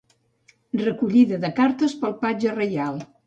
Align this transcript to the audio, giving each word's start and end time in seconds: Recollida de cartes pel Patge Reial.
Recollida 0.85 1.39
de 1.45 1.53
cartes 1.61 1.95
pel 2.01 2.17
Patge 2.25 2.57
Reial. 2.59 3.01